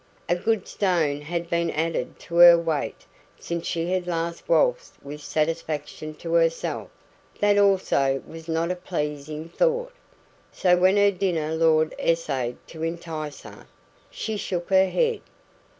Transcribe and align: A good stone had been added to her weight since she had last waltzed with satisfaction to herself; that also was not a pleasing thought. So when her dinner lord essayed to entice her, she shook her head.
A 0.27 0.35
good 0.35 0.67
stone 0.67 1.21
had 1.21 1.47
been 1.47 1.69
added 1.69 2.17
to 2.21 2.37
her 2.37 2.57
weight 2.57 3.05
since 3.39 3.67
she 3.67 3.91
had 3.91 4.07
last 4.07 4.49
waltzed 4.49 4.95
with 5.03 5.21
satisfaction 5.21 6.15
to 6.15 6.33
herself; 6.33 6.89
that 7.39 7.59
also 7.59 8.23
was 8.25 8.47
not 8.47 8.71
a 8.71 8.75
pleasing 8.75 9.47
thought. 9.47 9.93
So 10.51 10.75
when 10.75 10.97
her 10.97 11.11
dinner 11.11 11.53
lord 11.53 11.93
essayed 11.99 12.57
to 12.69 12.81
entice 12.81 13.41
her, 13.41 13.67
she 14.09 14.37
shook 14.37 14.71
her 14.71 14.89
head. 14.89 15.21